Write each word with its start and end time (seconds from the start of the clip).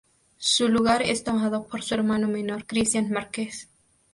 Su 0.39 0.67
lugar 0.67 1.03
es 1.03 1.23
tomado 1.23 1.67
por 1.67 1.83
su 1.83 1.93
hermano 1.93 2.27
menor, 2.27 2.65
Cristián 2.65 3.11
Márquez. 3.11 3.69